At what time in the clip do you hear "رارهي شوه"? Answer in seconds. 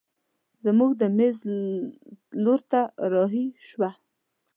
3.13-3.89